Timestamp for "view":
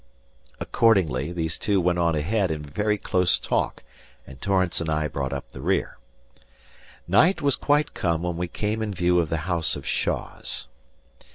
8.95-9.19